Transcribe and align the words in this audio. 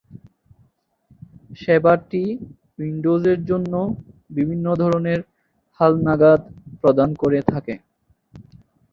সেবাটি 1.57 2.23
উইন্ডোজের 2.77 3.39
জন্য 3.45 3.73
বিভিন্ন 4.29 4.65
ধরনের 4.81 5.19
হালনাগাদ 5.79 6.41
প্রদান 6.81 7.09
করে 7.21 7.39
থাকে। 7.51 7.73